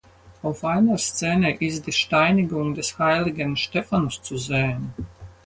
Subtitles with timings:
[0.41, 4.95] Auf einer Szene ist die Steinigung des heiligen Stephanus zu sehen.